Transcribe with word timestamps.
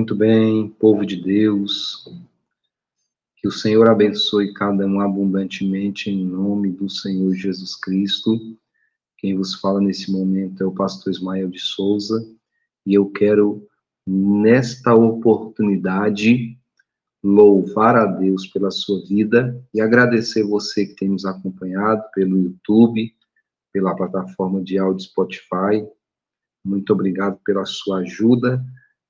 Muito 0.00 0.14
bem, 0.14 0.66
povo 0.66 1.04
de 1.04 1.14
Deus, 1.14 2.10
que 3.36 3.46
o 3.46 3.52
Senhor 3.52 3.86
abençoe 3.86 4.54
cada 4.54 4.86
um 4.86 4.98
abundantemente 4.98 6.08
em 6.08 6.24
nome 6.24 6.70
do 6.70 6.88
Senhor 6.88 7.34
Jesus 7.34 7.76
Cristo. 7.76 8.56
Quem 9.18 9.36
vos 9.36 9.56
fala 9.56 9.78
nesse 9.78 10.10
momento 10.10 10.62
é 10.62 10.66
o 10.66 10.72
pastor 10.72 11.12
Ismael 11.12 11.50
de 11.50 11.58
Souza, 11.58 12.26
e 12.86 12.94
eu 12.94 13.10
quero, 13.10 13.68
nesta 14.06 14.94
oportunidade, 14.94 16.58
louvar 17.22 17.94
a 17.94 18.06
Deus 18.06 18.46
pela 18.46 18.70
sua 18.70 19.04
vida 19.04 19.62
e 19.74 19.82
agradecer 19.82 20.42
você 20.44 20.86
que 20.86 20.96
tem 20.96 21.10
nos 21.10 21.26
acompanhado 21.26 22.02
pelo 22.14 22.38
YouTube, 22.38 23.14
pela 23.70 23.94
plataforma 23.94 24.62
de 24.62 24.78
áudio 24.78 25.04
Spotify. 25.04 25.86
Muito 26.64 26.90
obrigado 26.90 27.38
pela 27.44 27.66
sua 27.66 27.98
ajuda 27.98 28.64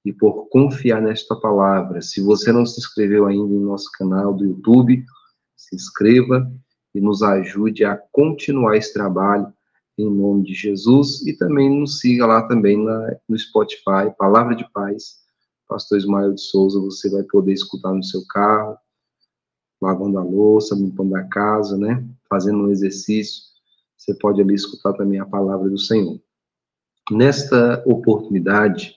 e 0.04 0.12
por 0.12 0.48
confiar 0.48 1.00
nesta 1.02 1.36
palavra. 1.36 2.00
Se 2.00 2.20
você 2.20 2.52
não 2.52 2.64
se 2.64 2.78
inscreveu 2.78 3.27
ainda 3.27 3.54
em 3.54 3.60
nosso 3.60 3.90
canal 3.92 4.32
do 4.32 4.45
YouTube, 4.45 5.04
se 5.56 5.76
inscreva 5.76 6.50
e 6.95 7.00
nos 7.00 7.23
ajude 7.23 7.84
a 7.84 7.96
continuar 8.12 8.76
esse 8.76 8.92
trabalho 8.92 9.52
em 9.98 10.10
nome 10.10 10.45
de 10.45 10.54
Jesus 10.54 11.24
e 11.26 11.36
também 11.36 11.68
nos 11.68 12.00
siga 12.00 12.26
lá 12.26 12.46
também 12.46 12.82
na, 12.82 13.16
no 13.29 13.38
Spotify, 13.38 14.15
Palavra 14.18 14.57
de 14.57 14.68
Paz, 14.73 15.20
Pastor 15.68 15.98
Ismael 15.98 16.32
de 16.32 16.40
Souza, 16.40 16.80
você 16.80 17.09
vai 17.10 17.23
poder 17.24 17.52
escutar 17.52 17.92
no 17.92 18.02
seu 18.02 18.23
carro, 18.29 18.76
lavando 19.80 20.18
a 20.18 20.24
louça, 20.24 20.74
limpando 20.74 21.14
a 21.16 21.24
casa, 21.24 21.76
né? 21.76 22.04
Fazendo 22.29 22.64
um 22.64 22.70
exercício, 22.70 23.42
você 23.96 24.14
pode 24.14 24.40
ali 24.40 24.54
escutar 24.54 24.92
também 24.95 25.20
a 25.20 25.26
palavra 25.26 25.68
do 25.68 25.79
Senhor. 25.79 26.20
Nesta 27.10 27.82
oportunidade, 27.87 28.95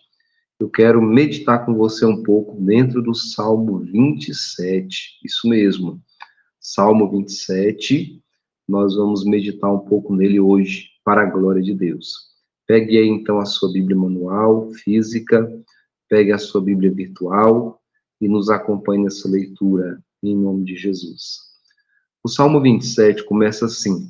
eu 0.63 0.69
quero 0.69 1.01
meditar 1.01 1.65
com 1.65 1.75
você 1.75 2.05
um 2.05 2.23
pouco 2.23 2.55
dentro 2.61 3.01
do 3.01 3.13
Salmo 3.13 3.79
27, 3.79 5.19
isso 5.21 5.49
mesmo, 5.49 6.01
Salmo 6.57 7.11
27, 7.11 8.23
nós 8.65 8.95
vamos 8.95 9.25
meditar 9.25 9.69
um 9.69 9.79
pouco 9.79 10.15
nele 10.15 10.39
hoje, 10.39 10.87
para 11.03 11.23
a 11.23 11.25
glória 11.25 11.61
de 11.61 11.73
Deus. 11.73 12.29
Pegue 12.65 12.97
aí 12.97 13.09
então 13.09 13.39
a 13.39 13.45
sua 13.45 13.73
Bíblia 13.73 13.97
manual, 13.97 14.69
física, 14.71 15.51
pegue 16.07 16.31
a 16.31 16.37
sua 16.37 16.61
Bíblia 16.61 16.93
virtual 16.93 17.81
e 18.21 18.29
nos 18.29 18.49
acompanhe 18.49 19.03
nessa 19.03 19.27
leitura 19.27 20.01
em 20.23 20.33
nome 20.33 20.63
de 20.63 20.77
Jesus. 20.77 21.39
O 22.23 22.29
Salmo 22.29 22.61
27 22.61 23.25
começa 23.25 23.65
assim, 23.65 24.09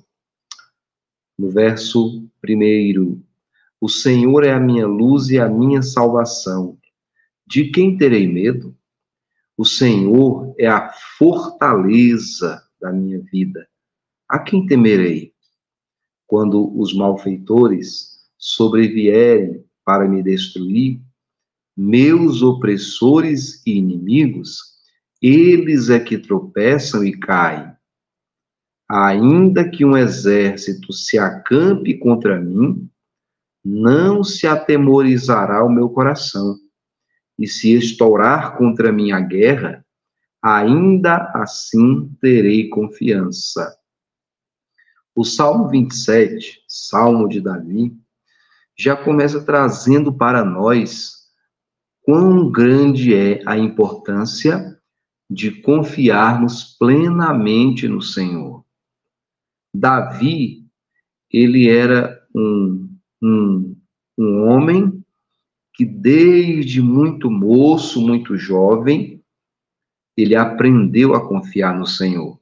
no 1.35 1.49
verso 1.49 2.29
primeiro: 2.39 3.22
o 3.83 3.89
Senhor 3.89 4.45
é 4.45 4.53
a 4.53 4.61
minha 4.61 4.87
luz 4.87 5.27
e 5.27 5.37
a 5.37 5.49
minha 5.49 5.81
salvação. 5.81 6.77
De 7.45 7.69
quem 7.69 7.97
terei 7.97 8.25
medo? 8.25 8.73
O 9.57 9.65
Senhor 9.65 10.55
é 10.57 10.67
a 10.67 10.89
fortaleza 11.17 12.63
da 12.79 12.93
minha 12.93 13.19
vida. 13.19 13.67
A 14.29 14.39
quem 14.39 14.65
temerei? 14.65 15.33
Quando 16.25 16.73
os 16.79 16.95
malfeitores 16.95 18.21
sobrevierem 18.37 19.65
para 19.83 20.07
me 20.07 20.23
destruir, 20.23 21.01
meus 21.75 22.41
opressores 22.41 23.61
e 23.67 23.79
inimigos, 23.79 24.59
eles 25.21 25.89
é 25.89 25.99
que 25.99 26.17
tropeçam 26.17 27.03
e 27.03 27.11
caem. 27.19 27.69
Ainda 28.89 29.69
que 29.69 29.83
um 29.83 29.97
exército 29.97 30.93
se 30.93 31.19
acampe 31.19 31.97
contra 31.97 32.39
mim, 32.39 32.89
não 33.63 34.23
se 34.23 34.45
atemorizará 34.45 35.63
o 35.63 35.69
meu 35.69 35.89
coração. 35.89 36.57
E 37.37 37.47
se 37.47 37.73
estourar 37.73 38.57
contra 38.57 38.91
mim 38.91 39.11
a 39.11 39.19
guerra, 39.19 39.85
ainda 40.41 41.31
assim 41.33 42.09
terei 42.21 42.69
confiança. 42.69 43.75
O 45.15 45.23
Salmo 45.23 45.69
27, 45.69 46.63
Salmo 46.67 47.27
de 47.27 47.39
Davi, 47.39 47.95
já 48.77 48.95
começa 48.95 49.43
trazendo 49.43 50.11
para 50.13 50.43
nós 50.43 51.23
quão 52.01 52.51
grande 52.51 53.13
é 53.13 53.41
a 53.45 53.57
importância 53.57 54.77
de 55.29 55.61
confiarmos 55.61 56.75
plenamente 56.77 57.87
no 57.87 58.01
Senhor. 58.01 58.65
Davi, 59.73 60.67
ele 61.31 61.69
era 61.69 62.19
um 62.35 62.72
um, 63.23 63.75
um 64.17 64.43
homem 64.47 65.03
que 65.73 65.85
desde 65.85 66.81
muito 66.81 67.31
moço, 67.31 68.01
muito 68.01 68.37
jovem, 68.37 69.23
ele 70.15 70.35
aprendeu 70.35 71.15
a 71.15 71.27
confiar 71.27 71.77
no 71.77 71.87
Senhor. 71.87 72.37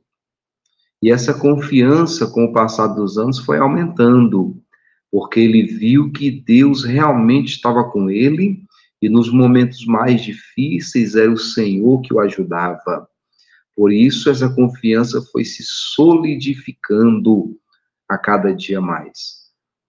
E 1.02 1.10
essa 1.10 1.34
confiança, 1.34 2.28
com 2.28 2.46
o 2.46 2.52
passar 2.52 2.88
dos 2.88 3.18
anos, 3.18 3.40
foi 3.40 3.58
aumentando, 3.58 4.62
porque 5.10 5.40
ele 5.40 5.64
viu 5.64 6.12
que 6.12 6.30
Deus 6.30 6.84
realmente 6.84 7.56
estava 7.56 7.84
com 7.90 8.10
ele 8.10 8.64
e 9.02 9.10
nos 9.10 9.32
momentos 9.32 9.86
mais 9.86 10.22
difíceis 10.22 11.16
era 11.16 11.32
o 11.32 11.38
Senhor 11.38 12.02
que 12.02 12.14
o 12.14 12.20
ajudava. 12.20 13.08
Por 13.76 13.92
isso, 13.92 14.30
essa 14.30 14.54
confiança 14.54 15.22
foi 15.32 15.44
se 15.44 15.64
solidificando 15.64 17.58
a 18.08 18.18
cada 18.18 18.54
dia 18.54 18.82
mais. 18.82 19.41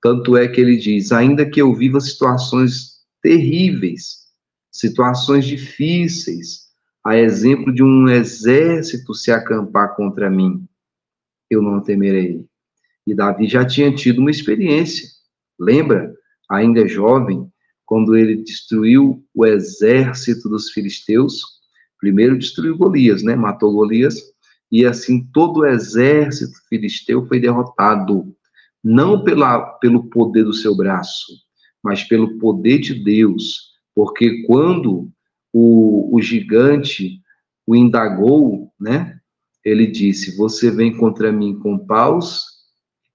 Tanto 0.02 0.36
é 0.36 0.48
que 0.48 0.60
ele 0.60 0.76
diz: 0.76 1.12
ainda 1.12 1.48
que 1.48 1.62
eu 1.62 1.72
viva 1.72 2.00
situações 2.00 3.00
terríveis, 3.22 4.26
situações 4.70 5.46
difíceis, 5.46 6.62
a 7.06 7.16
exemplo 7.16 7.72
de 7.72 7.82
um 7.82 8.08
exército 8.08 9.14
se 9.14 9.30
acampar 9.30 9.94
contra 9.94 10.28
mim, 10.28 10.66
eu 11.48 11.62
não 11.62 11.80
temerei. 11.80 12.44
E 13.06 13.14
Davi 13.14 13.46
já 13.46 13.64
tinha 13.64 13.94
tido 13.94 14.18
uma 14.18 14.30
experiência. 14.30 15.08
Lembra, 15.58 16.12
ainda 16.50 16.86
jovem, 16.86 17.48
quando 17.84 18.16
ele 18.16 18.42
destruiu 18.42 19.24
o 19.34 19.46
exército 19.46 20.48
dos 20.48 20.70
filisteus? 20.70 21.42
Primeiro 21.98 22.38
destruiu 22.38 22.76
Golias, 22.76 23.22
né? 23.22 23.36
Matou 23.36 23.72
Golias, 23.72 24.16
e 24.70 24.84
assim 24.84 25.24
todo 25.32 25.60
o 25.60 25.66
exército 25.66 26.54
filisteu 26.68 27.26
foi 27.26 27.38
derrotado 27.38 28.34
não 28.82 29.22
pela, 29.22 29.60
pelo 29.78 30.08
poder 30.10 30.44
do 30.44 30.52
seu 30.52 30.76
braço, 30.76 31.32
mas 31.82 32.02
pelo 32.04 32.38
poder 32.38 32.78
de 32.78 32.94
Deus, 32.94 33.72
porque 33.94 34.42
quando 34.44 35.10
o, 35.52 36.16
o 36.16 36.20
gigante 36.20 37.20
o 37.66 37.76
indagou, 37.76 38.72
né, 38.80 39.18
ele 39.64 39.86
disse: 39.86 40.36
Você 40.36 40.70
vem 40.70 40.96
contra 40.96 41.30
mim 41.30 41.58
com 41.58 41.78
paus, 41.78 42.42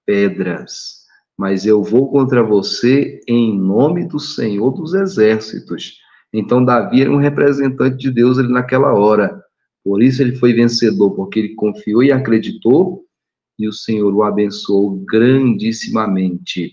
pedras, 0.06 0.98
mas 1.36 1.66
eu 1.66 1.82
vou 1.82 2.10
contra 2.10 2.42
você 2.42 3.20
em 3.28 3.58
nome 3.58 4.06
do 4.06 4.18
Senhor 4.18 4.70
dos 4.70 4.94
Exércitos. 4.94 5.98
Então, 6.32 6.64
Davi 6.64 7.02
era 7.02 7.10
um 7.10 7.16
representante 7.16 7.96
de 7.96 8.10
Deus 8.10 8.38
ali 8.38 8.52
naquela 8.52 8.92
hora. 8.92 9.42
Por 9.84 10.02
isso 10.02 10.20
ele 10.20 10.36
foi 10.36 10.52
vencedor, 10.52 11.12
porque 11.12 11.38
ele 11.38 11.54
confiou 11.54 12.02
e 12.02 12.12
acreditou 12.12 13.04
e 13.58 13.68
o 13.68 13.72
Senhor 13.72 14.14
o 14.14 14.22
abençoou 14.22 15.02
grandissimamente. 15.04 16.72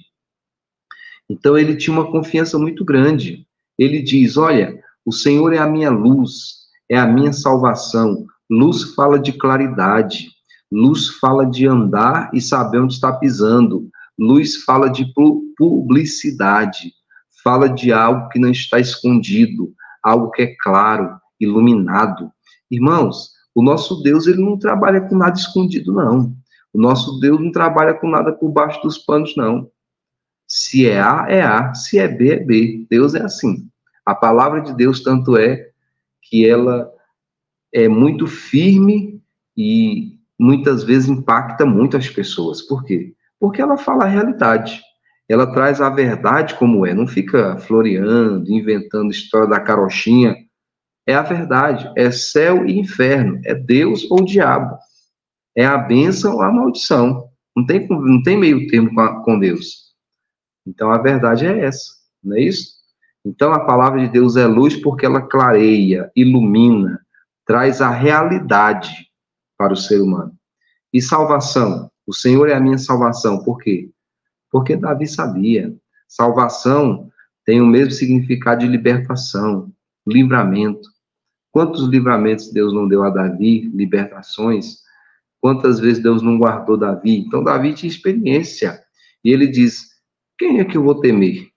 Então 1.30 1.57
ele 1.57 1.75
tinha 1.75 1.94
uma 1.94 2.12
confiança 2.12 2.59
muito 2.59 2.86
grande. 2.86 3.48
Ele 3.77 4.01
diz: 4.01 4.38
Olha, 4.38 4.80
o 5.06 5.12
Senhor 5.12 5.54
é 5.54 5.57
a 5.57 5.68
minha 5.68 5.89
luz, 5.89 6.65
é 6.89 6.98
a 6.98 7.07
minha 7.07 7.33
salvação. 7.33 8.25
Luz 8.50 8.94
fala 8.94 9.18
de 9.18 9.33
claridade, 9.33 10.30
luz 10.71 11.09
fala 11.19 11.45
de 11.45 11.68
andar 11.68 12.30
e 12.33 12.39
saber 12.39 12.80
onde 12.80 12.94
está 12.94 13.12
pisando, 13.12 13.89
luz 14.18 14.63
fala 14.63 14.88
de 14.88 15.12
publicidade, 15.57 16.94
fala 17.44 17.68
de 17.68 17.92
algo 17.92 18.30
que 18.30 18.39
não 18.39 18.50
está 18.50 18.80
escondido, 18.80 19.74
algo 20.04 20.30
que 20.30 20.44
é 20.44 20.56
claro, 20.62 21.19
iluminado. 21.39 22.31
Irmãos, 22.69 23.31
o 23.56 23.63
nosso 23.63 24.01
Deus 24.04 24.27
ele 24.27 24.44
não 24.44 24.59
trabalha 24.59 25.01
com 25.01 25.15
nada 25.15 25.38
escondido, 25.38 25.92
não. 25.92 26.36
O 26.75 26.77
nosso 26.77 27.22
Deus 27.22 27.39
não 27.39 27.54
trabalha 27.54 27.94
com 27.94 28.10
nada 28.10 28.33
por 28.33 28.51
baixo 28.51 28.81
dos 28.81 28.98
panos, 28.98 29.33
não. 29.38 29.72
Se 30.45 30.86
é 30.86 31.00
A, 31.00 31.25
é 31.30 31.42
A. 31.42 31.74
Se 31.74 31.98
é 31.98 32.06
B, 32.06 32.33
é 32.33 32.38
B. 32.38 32.86
Deus 32.89 33.16
é 33.16 33.22
assim. 33.22 33.69
A 34.06 34.13
palavra 34.13 34.60
de 34.60 34.75
Deus, 34.75 35.01
tanto 35.01 35.38
é 35.38 35.69
que 36.22 36.45
ela 36.45 36.92
é 37.74 37.88
muito 37.88 38.27
firme 38.27 39.24
e 39.56 40.19
muitas 40.38 40.83
vezes 40.83 41.07
impacta 41.07 41.66
muito 41.66 41.95
as 41.95 42.10
pessoas. 42.10 42.62
Por 42.62 42.83
quê? 42.83 43.13
Porque 43.39 43.62
ela 43.62 43.78
fala 43.78 44.04
a 44.04 44.10
realidade. 44.10 44.81
Ela 45.30 45.54
traz 45.54 45.80
a 45.80 45.89
verdade 45.89 46.56
como 46.56 46.86
é. 46.86 46.94
Não 46.94 47.07
fica 47.07 47.57
floreando, 47.57 48.51
inventando 48.51 49.12
história 49.12 49.48
da 49.48 49.62
carochinha. 49.62 50.36
É 51.07 51.16
a 51.16 51.21
verdade. 51.21 51.89
É 51.95 52.12
céu 52.12 52.66
e 52.66 52.78
inferno. 52.78 53.39
É 53.45 53.56
Deus 53.56 54.06
ou 54.12 54.25
diabo 54.25 54.78
é 55.56 55.66
a 55.66 55.78
bênção 55.78 56.36
ou 56.36 56.42
a 56.42 56.52
maldição. 56.52 57.30
Não 57.56 57.66
tem, 57.66 57.88
não 57.88 58.22
tem 58.22 58.38
meio 58.38 58.68
termo 58.68 58.94
com, 58.94 59.00
a, 59.00 59.24
com 59.24 59.40
Deus. 59.40 59.94
Então 60.68 60.92
a 60.92 60.98
verdade 60.98 61.46
é 61.46 61.60
essa, 61.60 61.94
não 62.24 62.36
é 62.36 62.42
isso? 62.42 62.75
Então 63.24 63.54
a 63.54 63.66
palavra 63.66 64.02
de 64.02 64.10
Deus 64.10 64.36
é 64.36 64.46
luz 64.46 64.75
porque 64.75 65.06
ela 65.06 65.22
clareia, 65.22 66.12
ilumina, 66.16 67.00
traz 67.46 67.81
a 67.81 67.90
realidade 67.90 69.10
para 69.57 69.74
o 69.74 69.78
ser 69.78 70.02
humano. 70.02 70.34
E 70.92 71.02
salvação, 71.02 71.90
o 72.06 72.13
Senhor 72.13 72.50
é 72.50 72.54
a 72.54 72.60
minha 72.60 72.78
salvação. 72.78 73.44
Por 73.44 73.60
quê? 73.60 73.90
Porque 74.52 74.75
Davi 74.75 75.07
sabia. 75.07 75.74
Salvação 76.07 77.10
tem 77.46 77.62
o 77.62 77.66
mesmo 77.66 77.92
significado 77.92 78.62
de 78.62 78.68
libertação, 78.68 79.72
livramento. 80.06 80.90
Quantos 81.52 81.88
livramentos 81.88 82.52
Deus 82.52 82.74
não 82.74 82.88
deu 82.88 83.04
a 83.04 83.10
Davi, 83.10 83.69
libertações? 83.74 84.84
Quantas 85.45 85.80
vezes 85.80 86.01
Deus 86.01 86.24
não 86.24 86.39
guardou 86.39 86.75
Davi? 86.75 87.19
Então, 87.19 87.44
Davi 87.44 87.75
tinha 87.75 87.88
experiência. 87.88 88.83
E 89.24 89.30
ele 89.30 89.45
diz: 89.45 89.92
Quem 90.39 90.59
é 90.59 90.65
que 90.65 90.75
eu 90.75 90.81
vou 90.81 91.00
temer? 91.00 91.51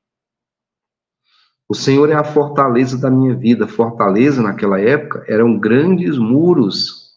O 1.67 1.75
Senhor 1.75 2.11
é 2.11 2.15
a 2.15 2.23
fortaleza 2.23 2.99
da 2.99 3.11
minha 3.11 3.35
vida. 3.35 3.67
Fortaleza, 3.67 4.43
naquela 4.43 4.79
época, 4.79 5.25
eram 5.27 5.59
grandes 5.59 6.19
muros 6.19 7.15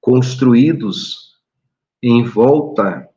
construídos 0.00 1.36
em 2.02 2.24
volta 2.24 3.08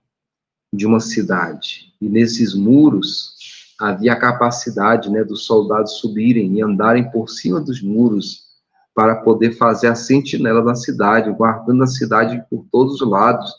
de 0.72 0.86
uma 0.86 1.00
cidade. 1.00 1.92
E 2.00 2.08
nesses 2.08 2.54
muros 2.54 3.74
havia 3.82 4.14
a 4.14 4.20
capacidade 4.20 5.10
né, 5.10 5.24
dos 5.24 5.44
soldados 5.44 5.94
subirem 5.94 6.54
e 6.54 6.62
andarem 6.62 7.10
por 7.10 7.32
cima 7.32 7.60
dos 7.60 7.82
muros 7.82 8.47
para 8.98 9.18
poder 9.18 9.52
fazer 9.52 9.86
a 9.86 9.94
sentinela 9.94 10.60
da 10.64 10.74
cidade, 10.74 11.30
guardando 11.30 11.84
a 11.84 11.88
cidade 11.88 12.44
por 12.50 12.66
todos 12.72 13.00
os 13.00 13.08
lados. 13.08 13.54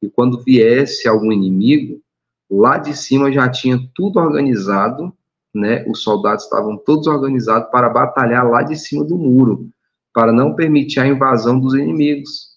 E 0.00 0.08
quando 0.08 0.40
viesse 0.40 1.08
algum 1.08 1.32
inimigo, 1.32 2.00
lá 2.48 2.78
de 2.78 2.96
cima 2.96 3.32
já 3.32 3.48
tinha 3.48 3.76
tudo 3.92 4.20
organizado, 4.20 5.12
né? 5.52 5.84
Os 5.88 6.04
soldados 6.04 6.44
estavam 6.44 6.76
todos 6.76 7.08
organizados 7.08 7.72
para 7.72 7.88
batalhar 7.88 8.48
lá 8.48 8.62
de 8.62 8.76
cima 8.76 9.04
do 9.04 9.18
muro, 9.18 9.68
para 10.14 10.32
não 10.32 10.54
permitir 10.54 11.00
a 11.00 11.08
invasão 11.08 11.58
dos 11.58 11.74
inimigos. 11.74 12.52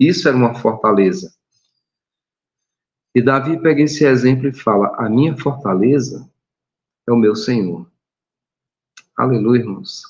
Isso 0.00 0.28
era 0.28 0.36
uma 0.38 0.54
fortaleza. 0.54 1.30
E 3.14 3.20
Davi 3.20 3.60
pega 3.60 3.82
esse 3.82 4.06
exemplo 4.06 4.48
e 4.48 4.54
fala: 4.54 4.94
A 4.96 5.10
minha 5.10 5.36
fortaleza 5.36 6.26
é 7.06 7.12
o 7.12 7.16
meu 7.16 7.36
Senhor. 7.36 7.86
Aleluia, 9.14 9.60
irmãos. 9.60 10.09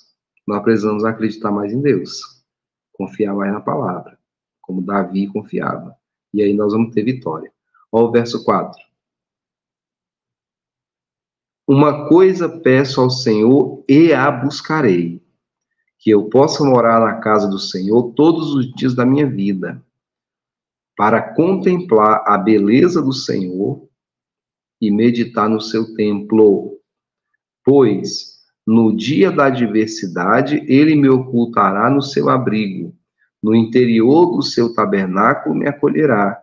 Nós 0.51 0.65
precisamos 0.65 1.05
acreditar 1.05 1.53
mais 1.53 1.73
em 1.73 1.81
Deus, 1.81 2.45
confiar 2.93 3.33
mais 3.35 3.53
na 3.53 3.61
palavra, 3.61 4.19
como 4.61 4.83
Davi 4.83 5.29
confiava. 5.29 5.97
E 6.35 6.43
aí 6.43 6.53
nós 6.53 6.73
vamos 6.73 6.93
ter 6.93 7.05
vitória. 7.05 7.53
Olha 7.93 8.07
o 8.07 8.11
verso 8.11 8.45
4. 8.45 8.83
Uma 11.69 12.09
coisa 12.09 12.49
peço 12.49 13.01
ao 13.01 13.11
Senhor 13.11 13.85
e 13.89 14.13
a 14.13 14.29
buscarei, 14.29 15.23
que 15.97 16.11
eu 16.11 16.29
possa 16.29 16.65
morar 16.65 16.99
na 17.01 17.21
casa 17.21 17.49
do 17.49 17.59
Senhor 17.61 18.13
todos 18.15 18.53
os 18.53 18.73
dias 18.75 18.93
da 18.93 19.07
minha 19.07 19.31
vida, 19.31 19.81
para 20.97 21.33
contemplar 21.35 22.25
a 22.27 22.37
beleza 22.37 23.01
do 23.01 23.13
Senhor 23.13 23.89
e 24.81 24.91
meditar 24.91 25.49
no 25.49 25.61
seu 25.61 25.95
templo 25.95 26.77
pois 27.65 28.30
no 28.71 28.95
dia 28.95 29.33
da 29.33 29.47
adversidade 29.47 30.65
ele 30.69 30.95
me 30.95 31.09
ocultará 31.09 31.91
no 31.91 32.01
seu 32.01 32.31
abrigo, 32.31 32.97
no 33.43 33.53
interior 33.53 34.37
do 34.37 34.43
seu 34.43 34.73
tabernáculo 34.73 35.57
me 35.57 35.67
acolherá. 35.67 36.41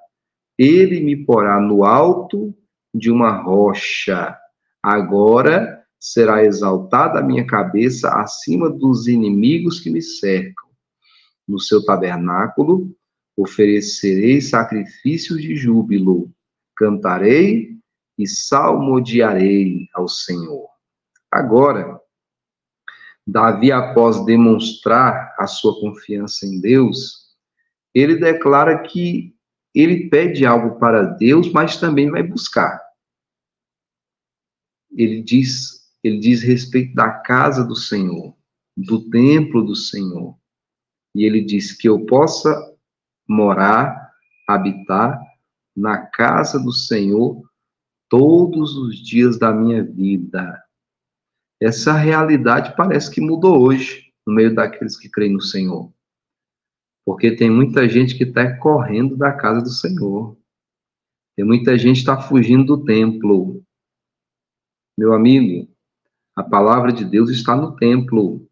Ele 0.57 0.99
me 0.99 1.15
porá 1.15 1.57
no 1.61 1.85
alto 1.85 2.53
de 2.93 3.09
uma 3.09 3.31
rocha. 3.31 4.37
Agora 4.83 5.81
será 5.97 6.43
exaltada 6.43 7.19
a 7.19 7.23
minha 7.23 7.47
cabeça 7.47 8.09
acima 8.19 8.69
dos 8.69 9.07
inimigos 9.07 9.79
que 9.79 9.89
me 9.89 10.01
cercam. 10.01 10.67
No 11.47 11.61
seu 11.61 11.81
tabernáculo 11.85 12.93
oferecerei 13.37 14.41
sacrifícios 14.41 15.41
de 15.41 15.55
júbilo, 15.55 16.29
cantarei 16.75 17.77
e 18.17 18.27
salmodiarei 18.27 19.87
ao 19.93 20.09
Senhor. 20.09 20.67
Agora, 21.31 22.01
Davi, 23.27 23.73
após 23.73 24.23
demonstrar 24.23 25.35
a 25.37 25.45
sua 25.45 25.77
confiança 25.81 26.45
em 26.45 26.61
Deus, 26.61 27.35
ele 27.93 28.15
declara 28.15 28.83
que 28.83 29.35
ele 29.75 30.09
pede 30.09 30.45
algo 30.45 30.79
para 30.79 31.03
Deus, 31.03 31.51
mas 31.51 31.75
também 31.75 32.09
vai 32.09 32.23
buscar. 32.23 32.81
Ele 34.91 35.21
diz, 35.21 35.91
ele 36.01 36.19
diz 36.19 36.41
respeito 36.41 36.95
da 36.95 37.11
casa 37.11 37.65
do 37.65 37.75
Senhor, 37.75 38.33
do 38.77 39.09
templo 39.09 39.61
do 39.61 39.75
Senhor. 39.75 40.37
E 41.13 41.25
ele 41.25 41.41
diz 41.41 41.73
que 41.73 41.89
eu 41.89 42.05
possa 42.05 42.55
morar, 43.27 44.13
habitar 44.47 45.19
na 45.75 45.97
casa 46.07 46.57
do 46.57 46.71
Senhor 46.71 47.43
todos 48.07 48.77
os 48.77 48.97
dias 48.97 49.37
da 49.37 49.51
minha 49.51 49.83
vida 49.83 50.63
essa 51.59 51.93
realidade 51.93 52.75
parece 52.75 53.09
que 53.09 53.19
mudou 53.19 53.61
hoje, 53.61 54.13
no 54.25 54.33
meio 54.33 54.53
daqueles 54.53 54.97
que 54.97 55.09
creem 55.09 55.33
no 55.33 55.41
Senhor. 55.41 55.91
Porque 57.05 57.35
tem 57.35 57.49
muita 57.49 57.87
gente 57.89 58.15
que 58.15 58.25
está 58.25 58.57
correndo 58.57 59.15
da 59.15 59.33
casa 59.33 59.61
do 59.61 59.69
Senhor. 59.69 60.37
Tem 61.35 61.45
muita 61.45 61.77
gente 61.77 61.95
que 61.95 62.01
está 62.01 62.21
fugindo 62.21 62.65
do 62.65 62.83
templo. 62.83 63.63
Meu 64.97 65.13
amigo, 65.13 65.71
a 66.35 66.43
palavra 66.43 66.91
de 66.91 67.05
Deus 67.05 67.29
está 67.29 67.55
no 67.55 67.75
templo. 67.75 68.47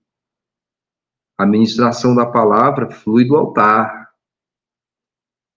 A 1.38 1.46
ministração 1.46 2.16
da 2.16 2.26
palavra 2.26 2.90
flui 2.90 3.26
do 3.26 3.36
altar. 3.36 4.12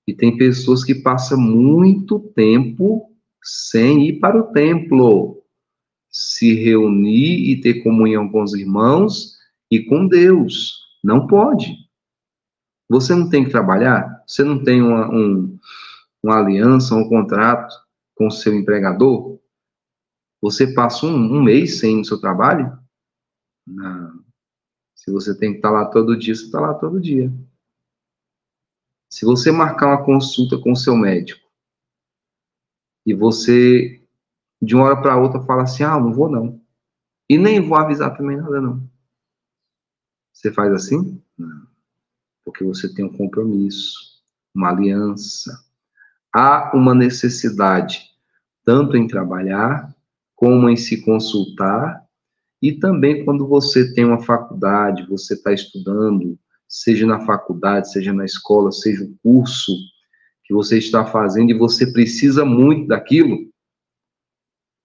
E 0.07 0.15
tem 0.15 0.37
pessoas 0.37 0.83
que 0.83 0.95
passam 0.95 1.39
muito 1.39 2.19
tempo 2.19 3.15
sem 3.43 4.09
ir 4.09 4.19
para 4.19 4.39
o 4.39 4.53
templo 4.53 5.38
se 6.19 6.53
reunir 6.53 7.49
e 7.49 7.61
ter 7.61 7.81
comunhão 7.85 8.29
com 8.29 8.43
os 8.43 8.53
irmãos 8.53 9.39
e 9.71 9.85
com 9.85 10.09
Deus. 10.09 10.85
Não 11.03 11.29
pode. 11.29 11.89
Você 12.89 13.15
não 13.15 13.31
tem 13.31 13.45
que 13.45 13.51
trabalhar? 13.51 14.25
Você 14.27 14.43
não 14.43 14.65
tem 14.65 14.83
uma, 14.83 15.09
um, 15.09 15.57
uma 16.21 16.41
aliança, 16.41 16.97
um 16.97 17.09
contrato 17.09 17.73
com 18.17 18.27
o 18.27 18.33
seu 18.33 18.53
empregador? 18.53 19.39
Você 20.43 20.75
passa 20.75 21.07
um, 21.07 21.15
um 21.15 21.41
mês 21.41 21.79
sem 21.79 21.99
no 21.99 22.05
seu 22.05 22.21
trabalho? 22.21 22.77
Não. 23.65 24.25
Se 24.97 25.13
você 25.13 25.39
tem 25.39 25.53
que 25.53 25.59
estar 25.59 25.71
lá 25.71 25.85
todo 25.85 26.19
dia, 26.19 26.35
você 26.35 26.47
está 26.47 26.59
lá 26.59 26.75
todo 26.75 27.01
dia. 27.01 27.33
Se 29.09 29.25
você 29.25 29.53
marcar 29.53 29.87
uma 29.87 30.05
consulta 30.05 30.59
com 30.59 30.73
o 30.73 30.77
seu 30.77 30.97
médico 30.97 31.49
e 33.07 33.15
você 33.15 33.98
de 34.61 34.75
uma 34.75 34.85
hora 34.85 35.01
para 35.01 35.17
outra 35.17 35.43
fala 35.43 35.63
assim: 35.63 35.83
ah, 35.83 35.99
não 35.99 36.13
vou 36.13 36.29
não. 36.29 36.61
E 37.29 37.37
nem 37.37 37.61
vou 37.61 37.77
avisar 37.77 38.17
também 38.17 38.37
nada 38.37 38.61
não. 38.61 38.89
Você 40.33 40.53
faz 40.53 40.73
assim? 40.73 41.21
Não. 41.37 41.67
Porque 42.45 42.65
você 42.65 42.93
tem 42.93 43.05
um 43.05 43.13
compromisso, 43.13 44.23
uma 44.55 44.71
aliança. 44.71 45.53
Há 46.33 46.71
uma 46.75 46.95
necessidade, 46.95 48.05
tanto 48.65 48.97
em 48.97 49.07
trabalhar, 49.07 49.95
como 50.35 50.69
em 50.69 50.77
se 50.77 51.05
consultar, 51.05 52.07
e 52.61 52.73
também 52.73 53.25
quando 53.25 53.47
você 53.47 53.93
tem 53.95 54.05
uma 54.05 54.23
faculdade, 54.23 55.07
você 55.09 55.35
está 55.35 55.53
estudando, 55.53 56.39
seja 56.69 57.07
na 57.07 57.21
faculdade, 57.21 57.91
seja 57.91 58.13
na 58.13 58.25
escola, 58.25 58.73
seja 58.73 59.05
um 59.05 59.17
curso 59.23 59.73
que 60.45 60.53
você 60.53 60.79
está 60.79 61.05
fazendo 61.05 61.51
e 61.51 61.59
você 61.59 61.93
precisa 61.93 62.45
muito 62.45 62.89
daquilo, 62.89 63.48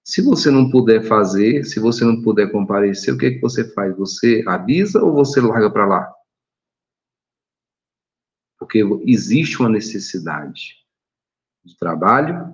se 0.04 0.22
você 0.22 0.52
não 0.52 0.70
puder 0.70 1.04
fazer, 1.08 1.64
se 1.64 1.80
você 1.80 2.04
não 2.04 2.22
puder 2.22 2.52
comparecer, 2.52 3.14
o 3.14 3.18
que, 3.18 3.28
é 3.28 3.32
que 3.32 3.40
você 3.40 3.74
faz? 3.74 3.96
Você 3.98 4.44
avisa 4.46 5.02
ou 5.02 5.14
você 5.14 5.40
larga 5.40 5.72
para 5.72 5.86
lá? 5.86 6.14
Porque 8.60 8.84
existe 9.06 9.60
uma 9.60 9.70
necessidade 9.70 10.84
de 11.64 11.78
trabalho, 11.78 12.54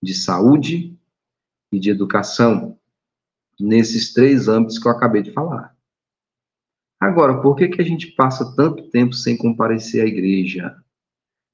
de 0.00 0.14
saúde 0.14 0.96
e 1.72 1.78
de 1.78 1.90
educação 1.90 2.78
nesses 3.58 4.12
três 4.12 4.46
âmbitos 4.48 4.78
que 4.78 4.86
eu 4.86 4.92
acabei 4.92 5.22
de 5.22 5.32
falar. 5.32 5.76
Agora, 7.00 7.40
por 7.40 7.56
que, 7.56 7.68
que 7.68 7.80
a 7.80 7.84
gente 7.84 8.08
passa 8.12 8.54
tanto 8.54 8.90
tempo 8.90 9.14
sem 9.14 9.36
comparecer 9.36 10.04
à 10.04 10.06
igreja? 10.06 10.76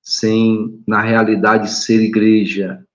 Sem, 0.03 0.83
na 0.87 1.01
realidade, 1.01 1.71
ser 1.71 2.03
igreja? 2.03 2.87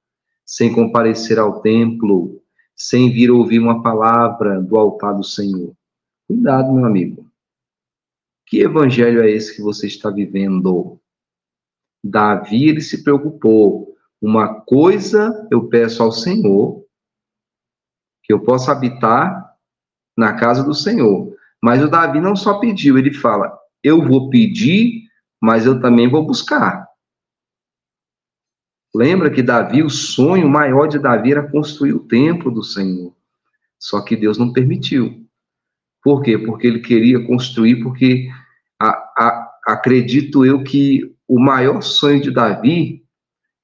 Sem 0.51 0.74
comparecer 0.74 1.39
ao 1.39 1.62
templo, 1.62 2.43
sem 2.75 3.10
vir 3.10 3.31
ouvir 3.31 3.58
uma 3.58 3.81
palavra 3.81 4.60
do 4.60 4.77
altar 4.77 5.13
do 5.13 5.24
Senhor. 5.24 5.74
Cuidado, 6.27 6.74
meu 6.74 6.84
amigo. 6.84 7.31
Que 8.46 8.60
evangelho 8.60 9.24
é 9.24 9.31
esse 9.31 9.55
que 9.55 9.62
você 9.62 9.88
está 9.88 10.10
vivendo? 10.10 11.00
Davi, 12.03 12.67
ele 12.67 12.81
se 12.81 13.01
preocupou. 13.01 13.96
Uma 14.22 14.60
coisa 14.62 15.48
eu 15.50 15.70
peço 15.70 16.03
ao 16.03 16.12
Senhor, 16.12 16.84
que 18.22 18.34
eu 18.34 18.41
possa 18.43 18.74
habitar 18.74 19.55
na 20.17 20.34
casa 20.34 20.63
do 20.65 20.74
Senhor. 20.74 21.34
Mas 21.63 21.81
o 21.81 21.89
Davi 21.89 22.20
não 22.20 22.36
só 22.36 22.60
pediu, 22.60 22.98
ele 22.98 23.13
fala: 23.13 23.58
Eu 23.81 24.05
vou 24.05 24.29
pedir, 24.29 25.03
mas 25.41 25.65
eu 25.65 25.79
também 25.79 26.10
vou 26.10 26.25
buscar. 26.25 26.91
Lembra 28.94 29.30
que 29.30 29.42
Davi, 29.42 29.82
o 29.82 29.90
sonho 29.90 30.50
maior 30.50 30.86
de 30.88 31.00
Davi 31.00 31.32
era 31.32 31.48
construir 31.48 31.94
o 31.94 32.04
templo 32.04 32.52
do 32.52 32.62
Senhor. 32.62 33.14
Só 33.80 34.02
que 34.02 34.18
Deus 34.18 34.38
não 34.38 34.52
permitiu. 34.52 35.26
Por 36.04 36.22
quê? 36.22 36.38
Porque 36.38 36.68
ele 36.68 36.82
queria 36.82 37.26
construir, 37.26 37.82
porque 37.82 38.30
a, 38.80 38.90
a, 38.90 39.52
acredito 39.68 40.46
eu 40.46 40.62
que 40.64 41.16
o 41.28 41.40
maior 41.40 41.82
sonho 41.82 42.22
de 42.22 42.32
Davi 42.32 43.06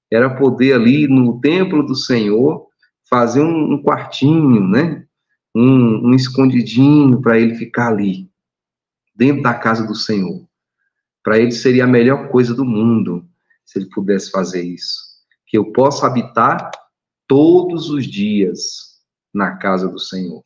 era 0.09 0.29
poder 0.29 0.73
ali 0.73 1.07
no 1.07 1.41
templo 1.41 1.83
do 1.83 1.95
Senhor 1.95 2.67
fazer 3.09 3.41
um, 3.41 3.73
um 3.73 3.83
quartinho, 3.83 4.65
né? 4.65 5.05
Um, 5.53 6.09
um 6.09 6.13
escondidinho 6.13 7.19
para 7.19 7.37
ele 7.37 7.55
ficar 7.55 7.87
ali, 7.87 8.29
dentro 9.15 9.41
da 9.41 9.53
casa 9.53 9.85
do 9.85 9.95
Senhor. 9.95 10.47
Para 11.23 11.39
ele 11.39 11.51
seria 11.51 11.83
a 11.83 11.87
melhor 11.87 12.29
coisa 12.29 12.53
do 12.53 12.63
mundo 12.63 13.27
se 13.65 13.79
ele 13.79 13.89
pudesse 13.89 14.31
fazer 14.31 14.61
isso 14.61 15.06
que 15.47 15.57
eu 15.57 15.71
possa 15.71 16.05
habitar 16.05 16.69
todos 17.27 17.89
os 17.89 18.05
dias 18.05 18.97
na 19.33 19.55
casa 19.57 19.87
do 19.87 19.99
Senhor. 19.99 20.43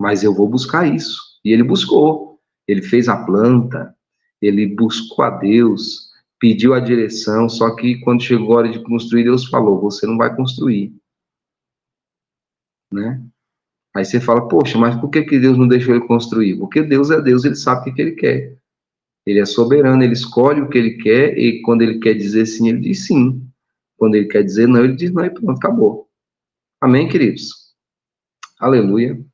Mas 0.00 0.22
eu 0.22 0.34
vou 0.34 0.48
buscar 0.48 0.86
isso. 0.86 1.20
E 1.44 1.52
ele 1.52 1.62
buscou. 1.62 2.40
Ele 2.66 2.80
fez 2.80 3.08
a 3.08 3.24
planta, 3.24 3.94
ele 4.40 4.66
buscou 4.66 5.24
a 5.24 5.30
Deus, 5.30 6.10
pediu 6.38 6.74
a 6.74 6.80
direção, 6.80 7.48
só 7.48 7.74
que 7.74 8.00
quando 8.00 8.22
chegou 8.22 8.54
a 8.54 8.58
hora 8.58 8.68
de 8.68 8.82
construir, 8.82 9.24
Deus 9.24 9.46
falou: 9.46 9.80
"Você 9.80 10.06
não 10.06 10.16
vai 10.16 10.34
construir". 10.34 10.94
Né? 12.92 13.20
Aí 13.94 14.04
você 14.04 14.20
fala: 14.20 14.46
"Poxa, 14.48 14.78
mas 14.78 14.94
por 15.00 15.10
que 15.10 15.22
que 15.22 15.40
Deus 15.40 15.58
não 15.58 15.66
deixou 15.66 15.94
ele 15.94 16.06
construir?" 16.06 16.56
Porque 16.56 16.82
Deus 16.82 17.10
é 17.10 17.20
Deus, 17.20 17.44
ele 17.44 17.56
sabe 17.56 17.90
o 17.90 17.94
que, 17.94 18.00
ele 18.00 18.12
quer. 18.12 18.56
Ele 19.26 19.40
é 19.40 19.46
soberano, 19.46 20.02
ele 20.02 20.14
escolhe 20.14 20.60
o 20.60 20.68
que 20.68 20.78
ele 20.78 20.98
quer 20.98 21.36
e 21.38 21.62
quando 21.62 21.82
ele 21.82 21.98
quer 21.98 22.14
dizer 22.14 22.46
sim, 22.46 22.68
ele 22.68 22.80
diz 22.80 23.06
sim. 23.06 23.51
Quando 24.02 24.16
ele 24.16 24.26
quer 24.26 24.42
dizer 24.42 24.66
não, 24.66 24.82
ele 24.82 24.96
diz 24.96 25.12
não 25.12 25.24
e 25.24 25.30
pronto, 25.30 25.56
acabou. 25.56 26.08
Amém, 26.80 27.08
queridos? 27.08 27.72
Aleluia. 28.58 29.24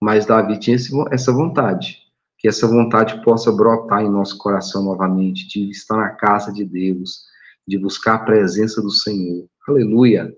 Mas 0.00 0.24
Davi 0.24 0.58
tinha 0.58 0.74
essa 1.10 1.30
vontade, 1.30 1.98
que 2.38 2.48
essa 2.48 2.66
vontade 2.66 3.22
possa 3.22 3.52
brotar 3.52 4.02
em 4.02 4.08
nosso 4.08 4.38
coração 4.38 4.82
novamente, 4.84 5.46
de 5.46 5.68
estar 5.68 5.98
na 5.98 6.08
casa 6.14 6.50
de 6.50 6.64
Deus, 6.64 7.26
de 7.68 7.76
buscar 7.76 8.14
a 8.14 8.24
presença 8.24 8.80
do 8.80 8.90
Senhor. 8.90 9.46
Aleluia. 9.68 10.34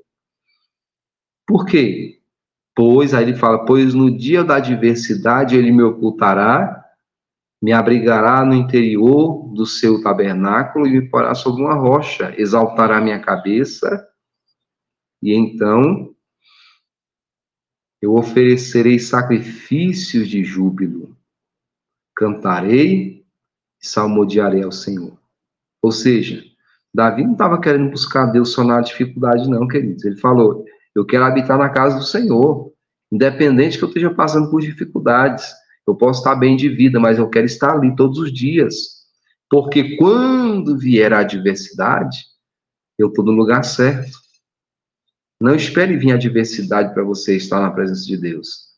Por 1.47 1.65
quê? 1.65 2.21
Pois, 2.75 3.15
aí 3.15 3.23
ele 3.23 3.37
fala, 3.37 3.65
pois 3.65 3.95
no 3.95 4.11
dia 4.11 4.43
da 4.43 4.57
adversidade 4.57 5.55
ele 5.55 5.71
me 5.71 5.85
ocultará 5.85 6.82
me 7.63 7.73
abrigará 7.73 8.45
no 8.45 8.55
interior 8.55 9.49
do 9.55 9.65
seu 9.65 10.03
tabernáculo 10.03 10.85
e 10.85 10.91
me 10.91 11.09
porá 11.09 11.33
sobre 11.33 11.63
uma 11.63 11.75
rocha, 11.75 12.35
exaltará 12.37 13.01
minha 13.01 13.21
cabeça, 13.21 14.05
e 15.23 15.33
então 15.33 16.13
eu 18.01 18.15
oferecerei 18.15 18.99
sacrifícios 18.99 20.29
de 20.29 20.43
júbilo, 20.43 21.17
cantarei 22.17 23.25
e 23.81 23.87
salmodiarei 23.87 24.65
ao 24.65 24.73
Senhor. 24.73 25.17
Ou 25.81 25.93
seja, 25.93 26.43
Davi 26.93 27.23
não 27.23 27.33
estava 27.33 27.61
querendo 27.61 27.91
buscar 27.91 28.27
Deus 28.27 28.53
só 28.53 28.65
na 28.65 28.81
dificuldade, 28.81 29.49
não, 29.49 29.69
queridos. 29.69 30.05
Ele 30.05 30.17
falou: 30.17 30.65
Eu 30.95 31.07
quero 31.07 31.25
habitar 31.25 31.57
na 31.57 31.71
casa 31.71 31.99
do 31.99 32.05
Senhor, 32.05 32.73
independente 33.11 33.79
que 33.79 33.85
eu 33.85 33.89
esteja 33.89 34.13
passando 34.13 34.51
por 34.51 34.61
dificuldades. 34.61 35.62
Eu 35.87 35.95
posso 35.97 36.21
estar 36.21 36.37
bem 36.37 36.57
de 36.57 36.69
vida, 36.69 37.01
mas 37.01 37.19
eu 37.19 37.29
quero 37.29 37.47
estar 37.47 37.75
ali 37.75 37.95
todos 37.97 38.19
os 38.19 38.33
dias. 38.33 39.03
Porque 39.51 39.97
quando 39.97 40.79
vier 40.79 41.13
a 41.13 41.21
adversidade, 41.21 42.25
eu 42.99 43.09
estou 43.09 43.25
no 43.25 43.33
lugar 43.33 43.65
certo. 43.65 44.19
Não 45.41 45.55
espere 45.55 45.97
vir 45.97 46.13
a 46.13 46.15
adversidade 46.15 46.95
para 46.95 47.03
você 47.03 47.37
estar 47.37 47.61
na 47.61 47.71
presença 47.71 48.05
de 48.05 48.17
Deus. 48.17 48.73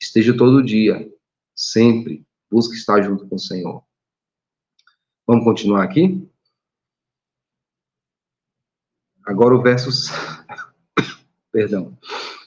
Esteja 0.00 0.36
todo 0.36 0.62
dia, 0.62 1.08
sempre. 1.54 2.26
Busque 2.50 2.74
estar 2.74 3.00
junto 3.00 3.28
com 3.28 3.36
o 3.36 3.38
Senhor. 3.38 3.84
Vamos 5.26 5.44
continuar 5.44 5.84
aqui? 5.84 6.28
Agora 9.24 9.54
o 9.54 9.62
verso. 9.62 9.90
Perdão. 11.52 11.96